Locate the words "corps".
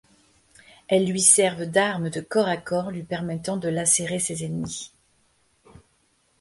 2.21-2.47, 2.57-2.89